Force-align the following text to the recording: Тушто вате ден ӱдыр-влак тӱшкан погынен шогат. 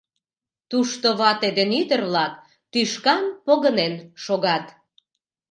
Тушто 0.69 1.07
вате 1.19 1.49
ден 1.57 1.69
ӱдыр-влак 1.81 2.33
тӱшкан 2.71 3.23
погынен 3.45 3.93
шогат. 4.23 4.65